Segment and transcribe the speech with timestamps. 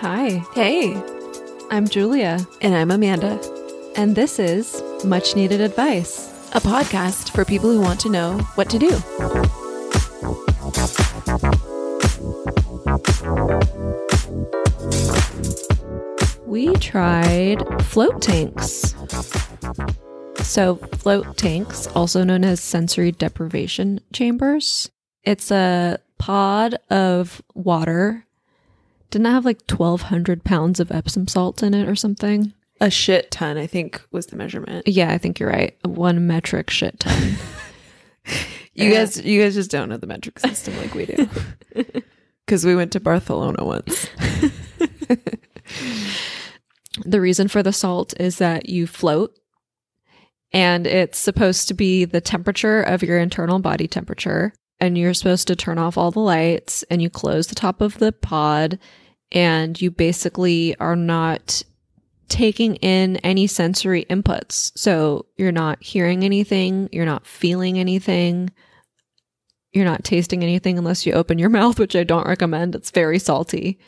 [0.00, 0.94] Hi, Hey,
[1.70, 3.40] I'm Julia, and I'm Amanda,
[3.96, 6.28] and this is Much Needed Advice.
[6.54, 8.88] a podcast for people who want to know what to do.
[16.46, 18.94] We tried float tanks.
[20.42, 24.90] So, float tanks, also known as sensory deprivation chambers,
[25.24, 28.24] it's a pod of water.
[29.10, 32.52] Didn't it have like 1,200 pounds of Epsom salt in it or something?
[32.80, 34.86] A shit ton, I think, was the measurement.
[34.86, 35.76] Yeah, I think you're right.
[35.84, 37.34] One metric shit ton.
[38.74, 38.98] You Yeah.
[38.98, 41.28] guys, you guys just don't know the metric system like we do,
[42.46, 44.06] because we went to Barcelona once.
[47.04, 49.34] the reason for the salt is that you float
[50.52, 55.48] and it's supposed to be the temperature of your internal body temperature and you're supposed
[55.48, 58.78] to turn off all the lights and you close the top of the pod
[59.32, 61.62] and you basically are not
[62.28, 68.50] taking in any sensory inputs so you're not hearing anything you're not feeling anything
[69.72, 73.18] you're not tasting anything unless you open your mouth which i don't recommend it's very
[73.18, 73.78] salty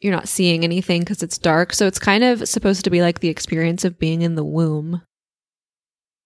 [0.00, 1.72] you're not seeing anything because it's dark.
[1.72, 5.02] So it's kind of supposed to be like the experience of being in the womb.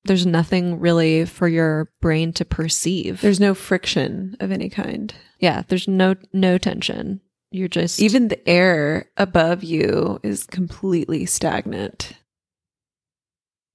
[0.05, 3.21] There's nothing really for your brain to perceive.
[3.21, 5.15] There's no friction of any kind.
[5.39, 7.21] yeah, there's no no tension.
[7.51, 12.15] You're just Even the air above you is completely stagnant.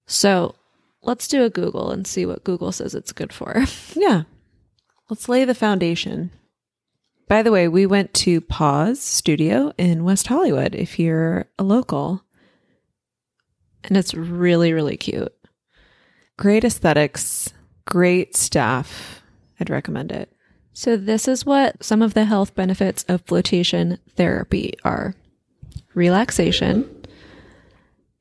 [0.07, 0.55] so.
[1.03, 3.63] Let's do a Google and see what Google says it's good for.
[3.95, 4.23] Yeah.
[5.09, 6.31] Let's lay the foundation.
[7.29, 12.23] By the way, we went to Pause Studio in West Hollywood if you're a local.
[13.85, 15.31] And it's really really cute.
[16.37, 17.51] Great aesthetics,
[17.85, 19.23] great staff.
[19.59, 20.31] I'd recommend it.
[20.71, 25.15] So this is what some of the health benefits of flotation therapy are.
[25.95, 26.87] Relaxation.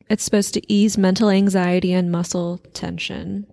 [0.08, 3.47] It's supposed to ease mental anxiety and muscle tension.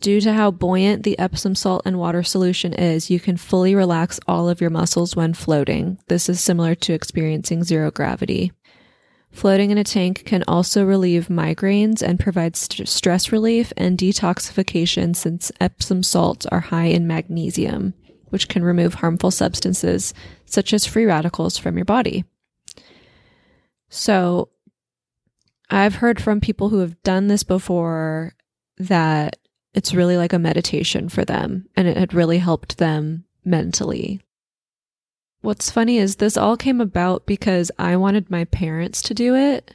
[0.00, 4.18] Due to how buoyant the Epsom salt and water solution is, you can fully relax
[4.26, 5.98] all of your muscles when floating.
[6.08, 8.52] This is similar to experiencing zero gravity.
[9.30, 15.14] Floating in a tank can also relieve migraines and provide st- stress relief and detoxification
[15.14, 17.94] since Epsom salts are high in magnesium,
[18.30, 20.14] which can remove harmful substances
[20.46, 22.24] such as free radicals from your body.
[23.90, 24.48] So,
[25.70, 28.34] I've heard from people who have done this before
[28.78, 29.36] that
[29.74, 34.22] it's really like a meditation for them and it had really helped them mentally.
[35.40, 39.72] What's funny is this all came about because I wanted my parents to do it.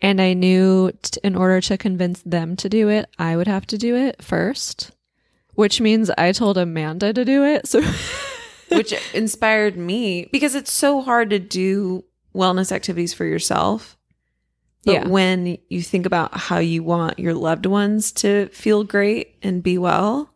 [0.00, 3.66] And I knew t- in order to convince them to do it, I would have
[3.66, 4.92] to do it first,
[5.54, 7.66] which means I told Amanda to do it.
[7.68, 7.82] So,
[8.70, 12.04] Which inspired me because it's so hard to do
[12.34, 13.98] wellness activities for yourself.
[14.84, 15.08] But Yeah.
[15.08, 19.76] when you think about how you want your loved ones to feel great and be
[19.76, 20.32] well,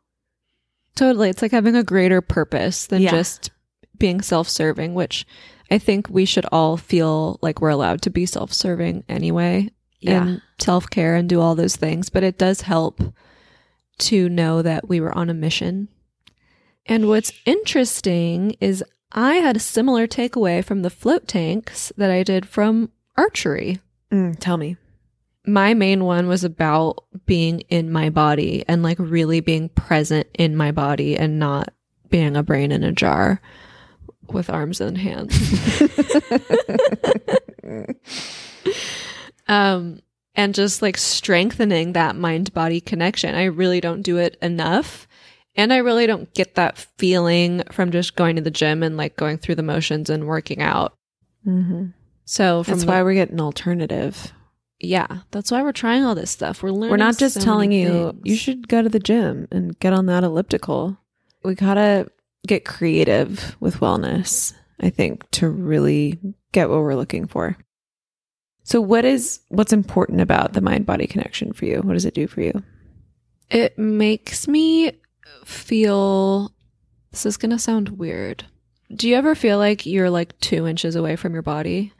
[0.97, 3.13] totally, it's like having a greater purpose than Yeah.
[3.13, 3.51] just
[3.99, 5.27] being self serving, which
[5.71, 9.71] I think we should all feel like we're allowed to be self serving anyway.
[10.21, 13.01] and self care and do all those things, but it does help
[13.99, 15.89] to know that we were on a mission.
[16.87, 22.23] And what's interesting is I had a similar takeaway from the float tanks that I
[22.23, 23.81] did from archery.
[24.11, 24.77] Mm, tell me.
[25.47, 30.57] My main one was about being in my body and like really being present in
[30.57, 31.73] my body and not
[32.09, 33.41] being a brain in a jar
[34.33, 35.35] with arms and hands.
[39.49, 40.01] um
[40.37, 43.35] and just like strengthening that mind body connection.
[43.35, 45.07] I really don't do it enough.
[45.55, 49.17] And I really don't get that feeling from just going to the gym and like
[49.17, 50.95] going through the motions and working out.
[51.47, 51.87] Mm-hmm.
[52.25, 54.33] So from That's the- why we're getting alternative.
[54.81, 56.61] yeah, that's why we're trying all this stuff.
[56.63, 56.91] We're learning.
[56.91, 58.21] We're not just so telling you things.
[58.25, 60.99] you should go to the gym and get on that elliptical.
[61.45, 62.11] We gotta
[62.47, 66.19] get creative with wellness, I think, to really
[66.53, 67.57] get what we're looking for.
[68.65, 71.81] So what is what's important about the mind body connection for you?
[71.83, 72.63] What does it do for you?
[73.51, 74.93] It makes me
[75.45, 76.53] feel.
[77.11, 78.45] This is gonna sound weird.
[78.95, 81.93] Do you ever feel like you're like two inches away from your body?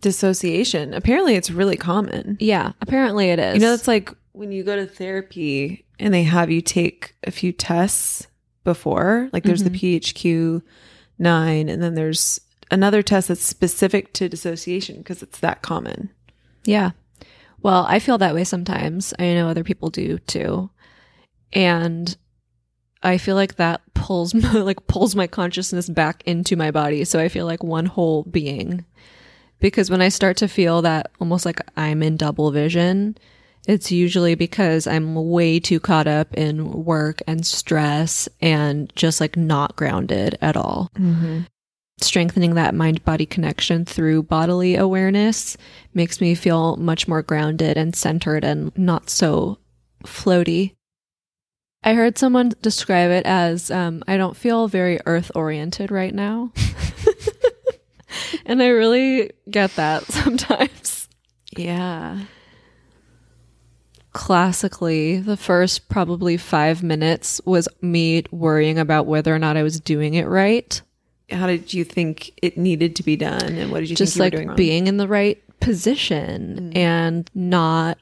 [0.00, 0.94] Dissociation.
[0.94, 2.36] Apparently it's really common.
[2.40, 3.54] Yeah, apparently it is.
[3.54, 7.30] You know, it's like when you go to therapy and they have you take a
[7.30, 8.26] few tests
[8.64, 9.98] before, like there's the mm-hmm.
[9.98, 10.62] PHQ
[11.18, 16.10] 9, and then there's another test that's specific to dissociation because it's that common.
[16.64, 16.92] Yeah.
[17.62, 19.14] Well, I feel that way sometimes.
[19.18, 20.70] I know other people do too.
[21.52, 22.16] And
[23.02, 27.04] I feel like that pulls my, like pulls my consciousness back into my body.
[27.04, 28.84] So I feel like one whole being.
[29.60, 33.16] Because when I start to feel that almost like I'm in double vision,
[33.66, 39.36] it's usually because I'm way too caught up in work and stress and just like
[39.36, 40.90] not grounded at all.
[42.00, 45.56] Strengthening that mind body connection through bodily awareness
[45.94, 49.58] makes me feel much more grounded and centered and not so
[50.04, 50.74] floaty.
[51.84, 56.52] I heard someone describe it as um, I don't feel very earth oriented right now.
[58.46, 61.08] and I really get that sometimes.
[61.56, 62.18] Yeah.
[64.12, 69.80] Classically, the first probably five minutes was me worrying about whether or not I was
[69.80, 70.80] doing it right.
[71.30, 74.18] How did you think it needed to be done, and what did you Just think
[74.18, 74.56] you like were doing wrong?
[74.56, 76.76] being in the right position mm.
[76.76, 77.98] and not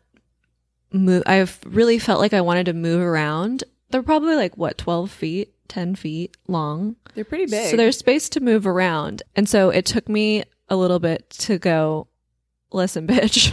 [0.92, 1.22] move.
[1.26, 3.64] I've really felt like I wanted to move around.
[3.90, 6.96] They're probably like what, 12 feet, 10 feet long.
[7.14, 7.70] They're pretty big.
[7.70, 9.22] So there's space to move around.
[9.36, 12.08] And so it took me a little bit to go,
[12.72, 13.52] listen, bitch.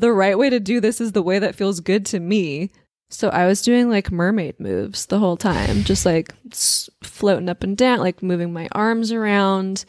[0.00, 2.70] The right way to do this is the way that feels good to me.
[3.08, 6.34] So I was doing like mermaid moves the whole time, just like
[7.02, 9.84] floating up and down, like moving my arms around.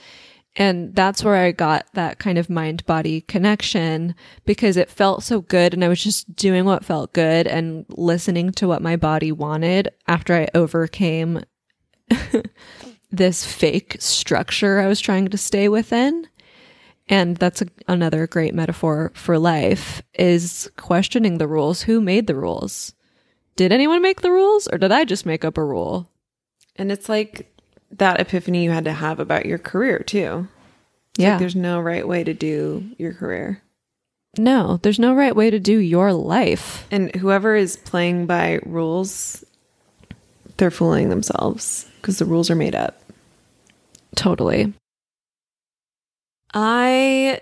[0.55, 4.13] And that's where I got that kind of mind body connection
[4.45, 5.73] because it felt so good.
[5.73, 9.89] And I was just doing what felt good and listening to what my body wanted
[10.07, 11.43] after I overcame
[13.11, 16.27] this fake structure I was trying to stay within.
[17.09, 21.81] And that's a, another great metaphor for life is questioning the rules.
[21.83, 22.93] Who made the rules?
[23.55, 26.09] Did anyone make the rules or did I just make up a rule?
[26.75, 27.53] and it's like
[27.91, 30.47] that epiphany you had to have about your career too.
[31.11, 31.31] It's Yeah.
[31.33, 33.61] like there's no right way to do your career.
[34.39, 36.87] No, there's no right way to do your life.
[36.89, 39.43] And whoever is playing by rules,
[40.57, 42.99] they're fooling themselves because the rules are made up.
[44.15, 44.73] Totally.
[46.53, 47.41] I,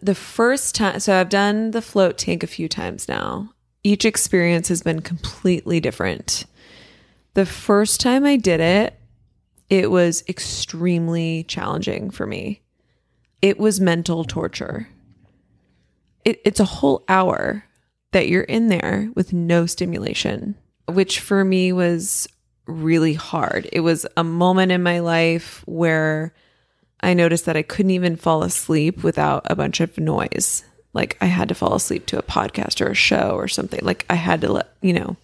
[0.00, 3.50] the first time, so I've done the float tank a few times now.
[3.82, 6.46] Each experience has been completely different.
[7.34, 8.98] The first time I did it,
[9.68, 12.62] it was extremely challenging for me.
[13.42, 14.88] It was mental torture.
[16.24, 17.64] It, it's a whole hour
[18.12, 20.54] that you're in there with no stimulation,
[20.86, 22.28] which for me was
[22.66, 23.68] really hard.
[23.72, 26.32] It was a moment in my life where
[27.04, 30.64] I noticed that I couldn't even fall asleep without a bunch of noise.
[30.92, 33.80] Like I had to fall asleep to a podcast or a show or something.
[33.82, 35.16] Like I had to let, you know,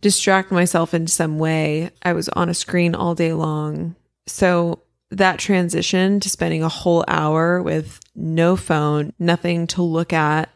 [0.00, 1.90] distract myself in some way.
[2.02, 3.96] I was on a screen all day long.
[4.26, 10.50] So that transition to spending a whole hour with no phone, nothing to look at,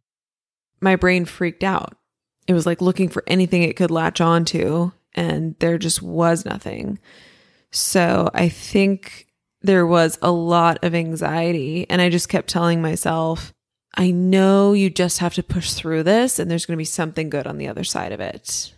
[0.81, 1.97] my brain freaked out.
[2.47, 6.99] It was like looking for anything it could latch onto, and there just was nothing.
[7.71, 9.29] So I think
[9.63, 13.53] there was a lot of anxiety, and I just kept telling myself,
[13.95, 17.29] I know you just have to push through this, and there's going to be something
[17.31, 18.73] good on the other side of it.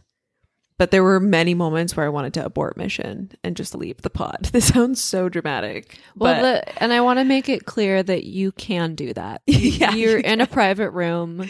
[0.77, 4.11] But there were many moments where I wanted to abort mission and just leave the
[4.11, 4.49] pod.
[4.53, 5.97] This sounds so dramatic.
[6.17, 9.43] Well, but the, and I want to make it clear that you can do that.
[9.47, 11.49] Yeah, You're you in a private room and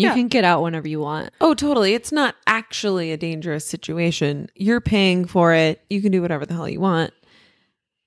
[0.00, 0.14] you Yeah.
[0.14, 1.32] can get out whenever you want.
[1.38, 1.92] Oh, totally.
[1.92, 4.48] It's not actually a dangerous situation.
[4.54, 5.82] You're paying for it.
[5.90, 7.12] You can do whatever the hell you want.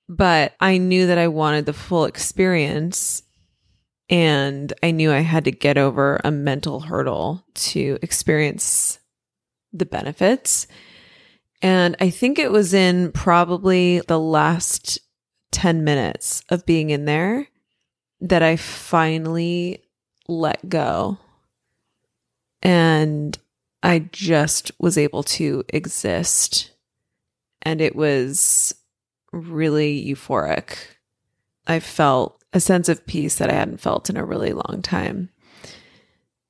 [0.08, 3.22] But I knew that I wanted the full experience.
[4.08, 9.00] And I knew I had to get over a mental hurdle to experience
[9.72, 10.68] the benefits.
[11.60, 15.00] And I think it was in probably the last
[15.50, 17.48] 10 minutes of being in there
[18.20, 19.82] that I finally
[20.28, 21.18] let go
[22.62, 23.38] and
[23.82, 26.72] I just was able to exist.
[27.62, 28.74] And it was
[29.36, 30.76] really euphoric.
[31.66, 35.30] I felt a sense of peace that I hadn't felt in a really long time.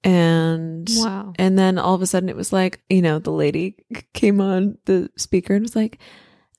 [0.04, 1.32] And Wow.
[1.36, 3.74] and then all of a sudden it was like, you know, the lady
[4.12, 5.98] came on the speaker and was like,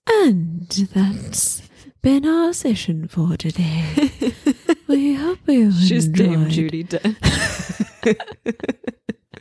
[0.09, 1.61] and that's
[2.01, 4.11] been our session for today.
[4.87, 8.15] we hope you She's Dame enjoyed." Judi Dench.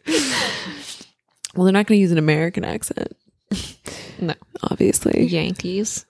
[1.54, 3.16] Well, they're not going to use an American accent.
[4.20, 4.34] No.
[4.62, 5.24] Obviously.
[5.26, 6.05] Yankees.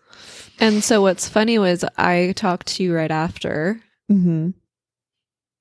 [0.58, 4.50] And so what's funny was I talked to you right after Mm-hmm.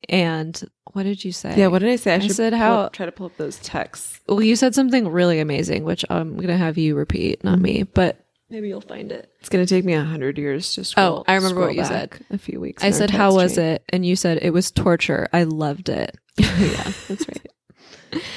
[0.10, 1.56] and what did you say?
[1.58, 2.14] Yeah, what did I say?
[2.14, 4.20] I, I should said how- up- try to pull up those texts.
[4.28, 7.62] Well, you said something really amazing, which I'm going to have you repeat, not Mm-hmm.
[7.64, 9.32] me, but maybe you'll find it.
[9.40, 11.20] It's going to take me a hundred years to scroll.
[11.20, 12.84] Oh, I remember what you said A few weeks.
[12.84, 13.84] I said, How was chain." it?
[13.90, 15.28] And you said, It was torture.
[15.34, 16.16] I loved it.
[16.38, 18.22] yeah, that's right.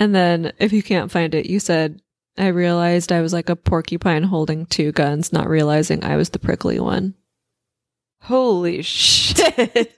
[0.00, 2.00] And then if you can't find it, you said,
[2.38, 6.38] I realized I was like a porcupine holding two guns, not realizing I was the
[6.38, 7.14] prickly one.
[8.22, 9.96] Holy shit.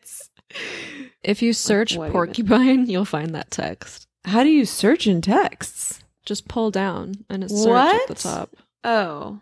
[1.22, 2.10] If you search even?
[2.10, 4.06] porcupine, you'll find that text.
[4.24, 6.02] How do you search in texts?
[6.24, 8.56] Just pull down and it's search at the top.
[8.84, 9.40] Oh.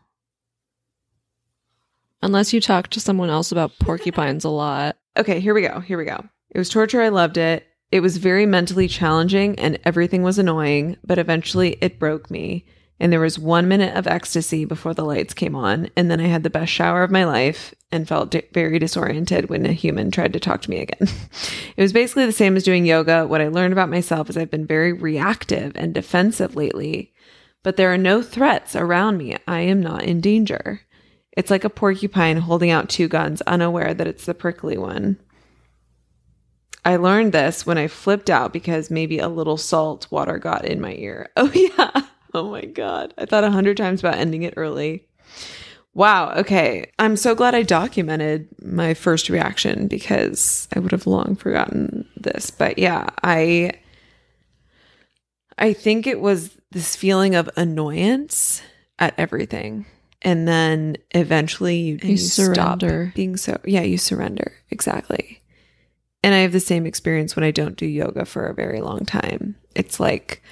[2.23, 4.97] Unless you talk to someone else about porcupines a lot.
[5.19, 5.81] Okay, here we go.
[5.81, 6.25] Here we go.
[6.49, 7.02] It was torture.
[7.02, 7.67] I loved it.
[7.90, 12.64] It was very mentally challenging and everything was annoying, but eventually it broke me.
[13.00, 15.88] And there was one minute of ecstasy before the lights came on.
[15.97, 19.49] And then I had the best shower of my life and felt di- very disoriented
[19.49, 21.09] when a human tried to talk to me again.
[21.76, 23.26] it was basically the same as doing yoga.
[23.26, 27.12] What I learned about myself is I've been very reactive and defensive lately,
[27.62, 29.37] but there are no threats around me.
[29.47, 30.81] I am not in danger.
[31.33, 35.19] It's like a porcupine holding out two guns, unaware that it's the prickly one.
[36.85, 40.81] I learned this when I flipped out because maybe a little salt water got in
[40.81, 41.28] my ear.
[41.37, 42.02] Oh, yeah.
[42.38, 43.14] Oh my God.
[43.18, 45.07] I thought a hundred times about ending it early.
[45.95, 46.33] Wow.
[46.37, 46.90] Okay.
[46.99, 52.50] I'm so glad I documented my first reaction because I would have long forgotten this.
[52.50, 53.73] But yeah, I.
[55.61, 58.62] I think it was this feeling of annoyance
[59.00, 59.87] at everything.
[60.23, 63.12] And then eventually you, You you stop surrender.
[63.16, 64.52] being so, yeah, you surrender.
[64.71, 65.42] Exactly.
[66.23, 69.04] And I have the same experience when I don't do yoga for a very long
[69.04, 69.57] time.
[69.75, 70.42] It's like,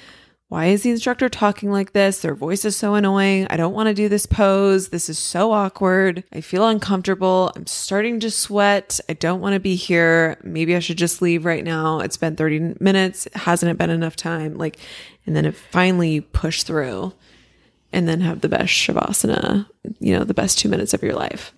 [0.49, 2.21] why is the instructor talking like this?
[2.21, 3.47] Their voice is so annoying.
[3.49, 4.89] I don't want to do this pose.
[4.89, 6.23] This is so awkward.
[6.31, 7.51] I feel uncomfortable.
[7.55, 8.99] I'm starting to sweat.
[9.09, 10.37] I don't want to be here.
[10.43, 11.99] Maybe I should just leave right now.
[11.99, 13.27] It's been 30 minutes.
[13.33, 14.57] Hasn't it been enough time?
[14.57, 14.77] Like,
[15.25, 17.11] and then finally push through
[17.91, 19.67] and then have the best Shavasana,
[19.99, 21.53] you know, the best two minutes of your life.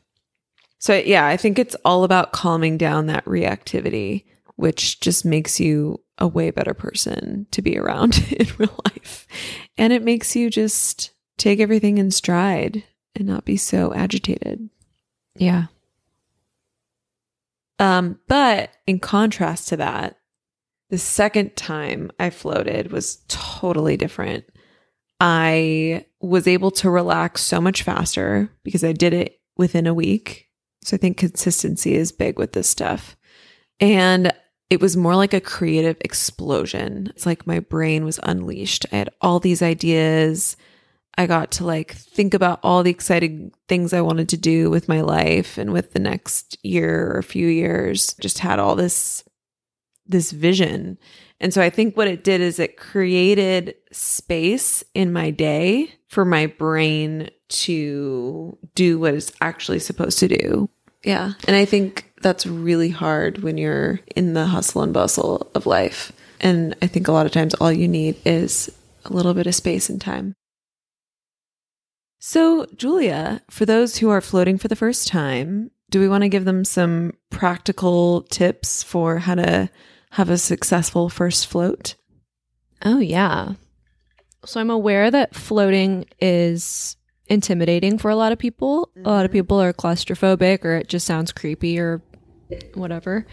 [0.80, 6.00] So, yeah, I think it's all about calming down that reactivity, which just makes you
[6.20, 9.28] a way better person to be around in real life.
[9.78, 12.84] And it makes you just take everything in stride
[13.16, 14.70] and not be so agitated.
[15.36, 15.66] Yeah.
[17.80, 20.18] Um, but in contrast to that,
[20.90, 24.46] the second time I floated was totally different.
[25.22, 30.48] I was able to relax so much faster because I did it within a week.
[30.84, 33.16] So I think consistency is big with this stuff.
[33.80, 34.34] And
[34.70, 37.08] it was more like a creative explosion.
[37.16, 38.86] It's like my brain was unleashed.
[38.92, 40.56] I had all these ideas.
[41.18, 44.88] I got to like think about all the exciting things I wanted to do with
[44.88, 48.14] my life and with the next year or few years.
[48.22, 49.24] Just had all this
[50.06, 50.98] this vision.
[51.40, 56.26] And so I think what it did is it created space in my day for
[56.26, 60.70] my brain to do what it's actually supposed to do.
[61.04, 61.34] Yeah.
[61.48, 66.12] And I think that's really hard when you're in the hustle and bustle of life.
[66.40, 68.72] And I think a lot of times all you need is
[69.06, 70.36] a little bit of space and time.
[72.20, 76.30] So, Julia, for those who are floating for the first time, do we want to
[76.30, 79.70] give them some practical tips for how to
[80.12, 81.96] have a successful first float?
[82.84, 83.54] Oh, yeah.
[84.46, 86.98] So I'm aware that floating is
[87.28, 88.90] intimidating for a lot of people.
[88.98, 89.38] A lot of mm-hmm.
[89.38, 92.02] people are claustrophobic or it just sounds creepy or
[92.74, 93.26] whatever.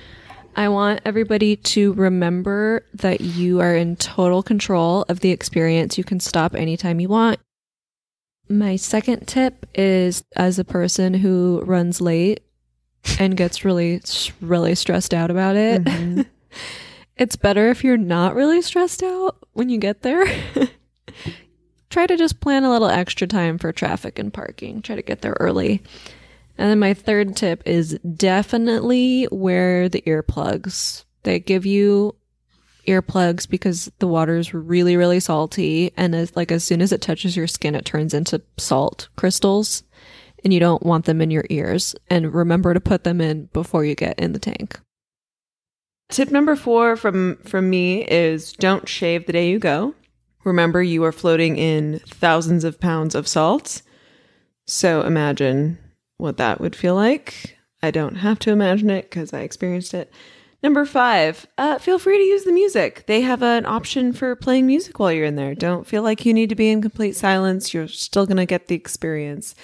[0.54, 5.98] I want everybody to remember that you are in total control of the experience.
[5.98, 7.38] You can stop anytime you want.
[8.48, 12.40] My second tip is as a person who runs late
[13.18, 14.00] and gets really,
[14.40, 15.84] really stressed out about it.
[15.84, 16.26] Mhm.
[17.18, 20.26] It's better if you're not really stressed out when you get there.
[21.88, 24.82] Try to just plan a little extra time for traffic and parking.
[24.82, 25.82] Try to get there early.
[26.58, 31.04] And then my third tip is definitely wear the earplugs.
[31.22, 32.16] They give you
[32.86, 35.92] earplugs because the water is really, really salty.
[35.96, 39.82] And as, like as soon as it touches your skin, it turns into salt crystals.
[40.44, 41.94] And you don't want them in your ears.
[42.08, 44.78] And remember to put them in before you get in the tank.
[46.08, 49.94] Tip number four from from me is don't shave the day you go.
[50.44, 53.82] Remember, you are floating in thousands of pounds of salt.
[54.64, 55.78] So imagine
[56.16, 57.56] what that would feel like.
[57.82, 60.12] I don't have to imagine it because I experienced it.
[60.62, 63.04] Number five, uh, feel free to use the music.
[63.06, 65.54] They have an option for playing music while you're in there.
[65.54, 67.74] Don't feel like you need to be in complete silence.
[67.74, 69.54] You're still going to get the experience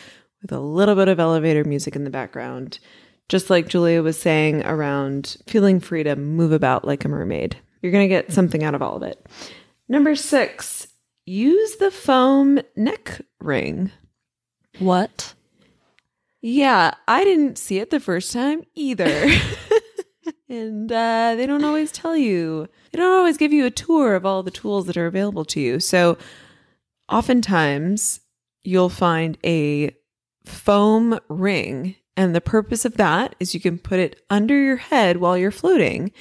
[0.42, 2.78] with a little bit of elevator music in the background
[3.32, 7.56] just like Julia was saying around feeling free to move about like a mermaid.
[7.80, 9.26] You're going to get something out of all of it.
[9.88, 10.86] Number six,
[11.24, 13.90] use the foam neck ring.
[14.78, 15.32] What?
[16.42, 19.04] Yeah, I didn't see it the first time either.
[20.48, 24.26] and uh, they don't always tell you, they don't always give you a tour of
[24.26, 25.78] all the tools that are available to you.
[25.78, 26.18] So,
[27.08, 28.20] oftentimes
[28.64, 29.94] you'll find a
[30.44, 31.96] foam ring.
[32.16, 35.50] And the purpose of that is you can put it under your head while you're
[35.50, 36.12] floating.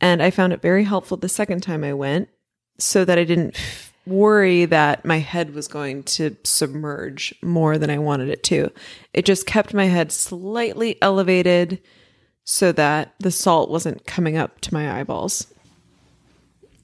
[0.00, 2.28] And I found it very helpful the second time I went
[2.78, 3.56] so that I didn't
[4.08, 8.70] worry that my head was going to submerge more than I wanted it to.
[9.12, 11.80] It just kept my head slightly elevated
[12.44, 15.46] so that the salt wasn't coming up to my eyeballs.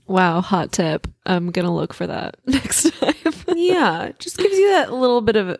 [0.06, 1.06] Wow, hot tip.
[1.24, 3.14] I'm going to look for that next time.
[3.56, 5.58] yeah, just gives you that little bit of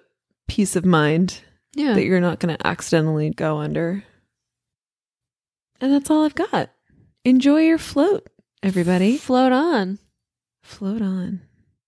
[0.49, 1.41] peace of mind
[1.75, 1.95] yeah.
[1.95, 4.05] that you're not going to accidentally go under.
[5.81, 6.71] And that's all I've got.
[7.25, 8.29] Enjoy your float,
[8.63, 9.17] everybody.
[9.17, 9.99] Float on.
[10.63, 11.41] Float on.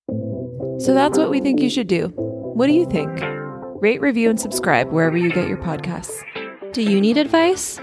[0.09, 2.13] So that's what we think you should do.
[2.15, 3.11] What do you think?
[3.81, 6.23] Rate, review, and subscribe wherever you get your podcasts.
[6.73, 7.81] Do you need advice?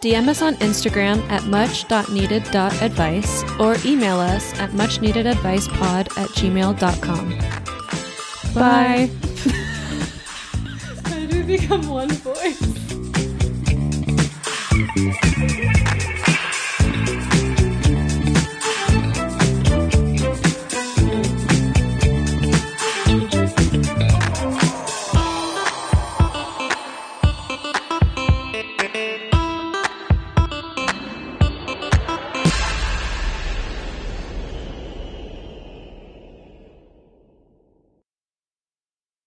[0.00, 7.38] DM us on Instagram at much.needed.advice or email us at muchneededadvicepod at gmail.com.
[8.54, 9.10] Bye.
[11.04, 12.84] How did we become one voice?